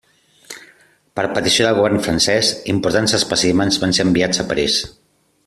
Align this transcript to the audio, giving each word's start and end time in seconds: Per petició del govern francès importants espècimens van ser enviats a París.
Per 1.19 1.25
petició 1.35 1.67
del 1.67 1.77
govern 1.79 2.01
francès 2.07 2.49
importants 2.75 3.15
espècimens 3.19 3.79
van 3.85 3.95
ser 3.99 4.09
enviats 4.11 4.43
a 4.45 4.49
París. 4.55 4.81